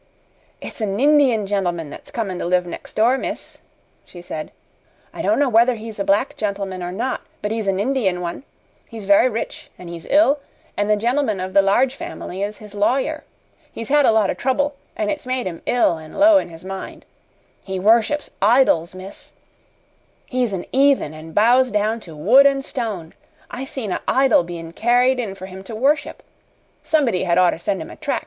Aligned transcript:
"It's 0.61 0.81
a' 0.81 0.87
Nindian 0.87 1.45
gentleman 1.45 1.91
that's 1.91 2.09
comin' 2.09 2.39
to 2.39 2.45
live 2.47 2.65
next 2.65 2.95
door, 2.95 3.19
miss," 3.19 3.59
she 4.03 4.19
said. 4.19 4.51
"I 5.13 5.21
don't 5.21 5.37
know 5.37 5.47
whether 5.47 5.75
he's 5.75 5.99
a 5.99 6.03
black 6.03 6.35
gentleman 6.35 6.81
or 6.81 6.91
not, 6.91 7.21
but 7.43 7.51
he's 7.51 7.67
a 7.67 7.71
Nindian 7.71 8.19
one. 8.19 8.41
He's 8.89 9.05
very 9.05 9.29
rich, 9.29 9.69
an' 9.77 9.89
he's 9.89 10.07
ill, 10.07 10.39
an' 10.75 10.87
the 10.87 10.95
gentleman 10.97 11.39
of 11.39 11.53
the 11.53 11.61
Large 11.61 11.93
Family 11.93 12.41
is 12.41 12.57
his 12.57 12.73
lawyer. 12.73 13.23
He's 13.71 13.89
had 13.89 14.07
a 14.07 14.11
lot 14.11 14.31
of 14.31 14.37
trouble, 14.37 14.73
an' 14.97 15.11
it's 15.11 15.27
made 15.27 15.45
him 15.45 15.61
ill 15.67 15.99
an' 15.99 16.13
low 16.13 16.39
in 16.39 16.49
his 16.49 16.65
mind. 16.65 17.05
He 17.63 17.79
worships 17.79 18.31
idols, 18.41 18.95
miss. 18.95 19.33
He's 20.25 20.51
an 20.51 20.65
'eathen 20.73 21.13
an' 21.13 21.33
bows 21.33 21.69
down 21.69 21.99
to 21.99 22.15
wood 22.15 22.47
an' 22.47 22.63
stone. 22.63 23.13
I 23.51 23.65
seen 23.65 23.91
a' 23.91 24.01
idol 24.07 24.41
bein' 24.43 24.71
carried 24.73 25.19
in 25.19 25.35
for 25.35 25.45
him 25.45 25.63
to 25.65 25.75
worship. 25.75 26.23
Somebody 26.81 27.23
had 27.25 27.37
oughter 27.37 27.59
send 27.59 27.83
him 27.83 27.91
a 27.91 27.95
trac'. 27.95 28.19